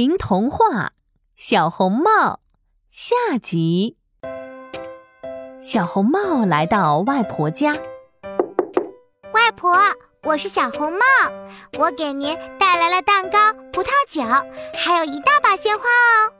[0.00, 0.64] 林童话
[1.36, 2.10] 《小红帽》
[2.88, 3.98] 下集。
[5.60, 7.74] 小红帽来到外婆家。
[9.34, 9.76] 外婆，
[10.22, 11.00] 我是小红帽，
[11.78, 14.22] 我给您带来了蛋糕、葡萄酒，
[14.72, 16.32] 还有一大把鲜花哦。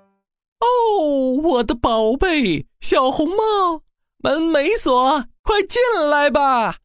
[0.60, 3.82] 哦，我的宝贝小红帽，
[4.22, 6.76] 门没锁，快进来吧。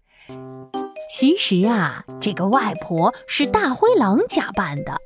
[1.10, 4.98] 其实啊，这个外婆是大灰狼假扮的。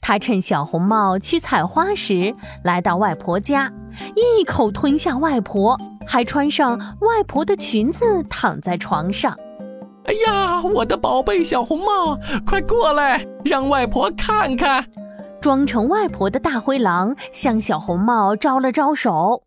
[0.00, 3.72] 他趁小红帽去采花时，来到外婆家，
[4.14, 9.36] 一口吞下外婆，还穿上外婆的裙子，躺在床上。
[10.04, 14.86] 哎呀，我的宝贝小红帽，快过来，让外婆看看！
[15.40, 19.44] 装成外婆的大灰狼向小红帽招了招手。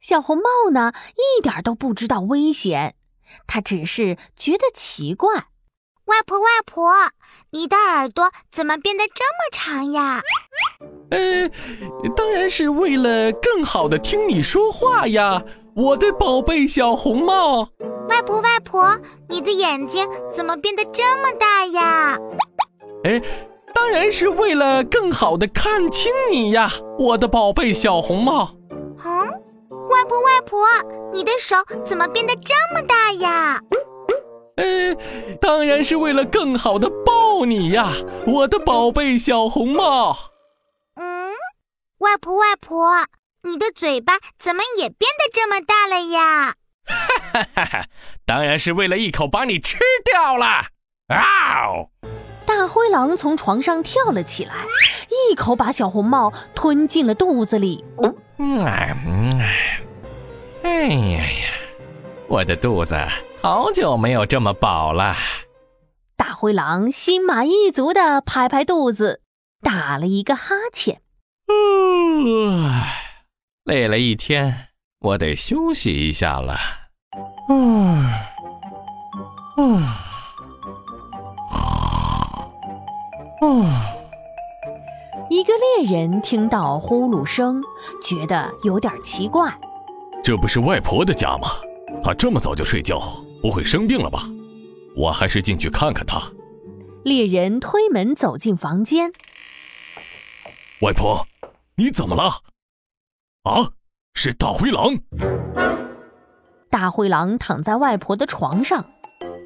[0.00, 2.94] 小红帽呢，一点都不知道危险，
[3.46, 5.49] 他只是觉得奇怪。
[6.10, 6.92] 外婆，外婆，
[7.50, 10.20] 你的耳朵怎么变得这么长呀？
[11.12, 11.48] 呃，
[12.16, 15.40] 当然是为了更好的听你说话呀，
[15.76, 17.68] 我的宝贝小红帽。
[18.08, 22.18] 外婆，外婆，你的眼睛怎么变得这么大呀？
[23.04, 23.22] 哎，
[23.72, 26.68] 当然是为了更好的看清你呀，
[26.98, 28.50] 我的宝贝小红帽。
[29.04, 29.28] 嗯，
[29.88, 30.66] 外婆，外婆，
[31.12, 31.54] 你的手
[31.86, 33.60] 怎么变得这么大呀？
[34.60, 34.94] 呃，
[35.40, 37.92] 当然是为了更好的抱你呀，
[38.26, 40.16] 我的宝贝小红帽。
[40.96, 41.32] 嗯，
[41.98, 43.06] 外婆外婆，
[43.42, 46.54] 你的嘴巴怎么也变得这么大了呀？
[46.86, 46.96] 哈
[47.32, 47.86] 哈哈哈！
[48.26, 50.46] 当然是为了一口把你吃掉了。
[51.08, 51.86] 啊！
[52.46, 54.54] 大灰狼从床上跳了起来，
[55.30, 57.84] 一口把小红帽吞进了肚子里。
[58.38, 58.96] 嗯哎呀
[60.88, 61.19] 呀，
[62.30, 62.96] 我的肚子。
[63.42, 65.16] 好久没有这么饱了。
[66.16, 69.20] 大灰狼心满意足地拍拍肚子，
[69.60, 71.00] 打了一个哈欠。
[71.48, 73.24] 唉，
[73.64, 74.68] 累了一天，
[75.00, 76.56] 我得休息一下了。
[77.48, 78.06] 嗯
[79.56, 79.82] 嗯
[83.42, 83.66] 嗯。
[85.30, 87.60] 一个猎人听到呼噜声，
[88.02, 89.52] 觉得有点奇怪。
[90.22, 91.48] 这不是外婆的家吗？
[92.02, 93.00] 她这么早就睡觉。
[93.42, 94.24] 不会生病了吧？
[94.94, 96.20] 我还是进去看看他。
[97.04, 99.10] 猎人推门走进房间。
[100.82, 101.26] 外婆，
[101.76, 102.24] 你怎么了？
[103.44, 103.70] 啊，
[104.12, 104.94] 是大灰狼。
[106.68, 108.84] 大灰狼躺在外婆的床上，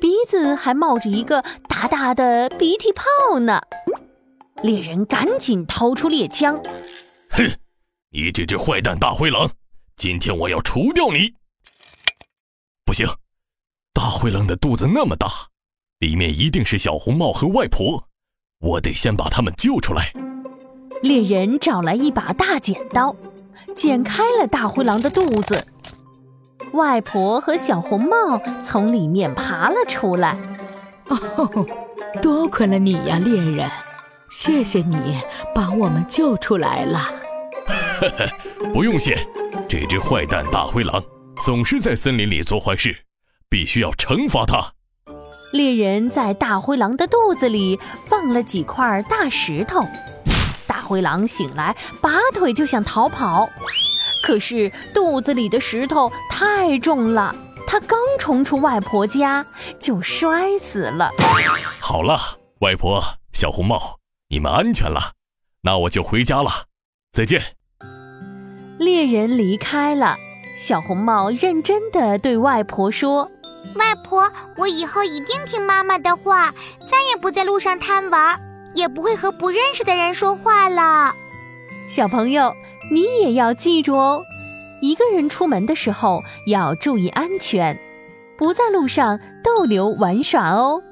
[0.00, 3.60] 鼻子还冒着一个大大的鼻涕泡呢。
[4.60, 6.60] 猎人赶紧掏出猎枪。
[7.30, 7.48] 哼，
[8.10, 9.48] 你这只坏蛋大灰狼，
[9.96, 11.32] 今天我要除掉你。
[12.84, 13.06] 不行。
[13.92, 15.28] 大灰狼的肚子那么大，
[16.00, 18.08] 里面一定是小红帽和外婆，
[18.60, 20.12] 我得先把他们救出来。
[21.02, 23.14] 猎人找来一把大剪刀，
[23.76, 25.66] 剪开了大灰狼的肚子，
[26.72, 30.36] 外婆和小红帽从里面爬了出来。
[31.08, 31.66] 哦，
[32.22, 33.70] 多亏了你呀，猎人，
[34.30, 35.18] 谢谢你
[35.54, 36.98] 把我们救出来了。
[37.98, 38.26] 呵呵，
[38.72, 39.14] 不用谢，
[39.68, 41.02] 这只坏蛋大灰狼
[41.44, 43.04] 总是在森林里做坏事。
[43.50, 44.72] 必须要惩罚他。
[45.52, 49.86] 猎人在大灰狼的肚子里放了几块大石头，
[50.66, 53.48] 大灰狼醒来，拔腿就想逃跑，
[54.24, 57.32] 可是肚子里的石头太重了，
[57.64, 59.46] 他刚冲出外婆家
[59.78, 61.12] 就摔死了。
[61.78, 62.18] 好了，
[62.60, 63.00] 外婆、
[63.32, 64.00] 小红帽，
[64.30, 65.12] 你们安全了，
[65.62, 66.50] 那我就回家了，
[67.12, 67.40] 再见。
[68.80, 70.16] 猎人离开了，
[70.54, 73.30] 小红帽认真的对外婆说。
[73.76, 76.52] 外婆，我以后一定听妈妈的话，
[76.88, 78.38] 再也不在路上贪玩，
[78.74, 81.12] 也不会和不认识的人说话了。
[81.88, 82.54] 小朋友，
[82.92, 84.22] 你也要记住哦，
[84.80, 87.78] 一个人出门的时候要注意安全，
[88.38, 90.82] 不在路上逗留玩耍哦。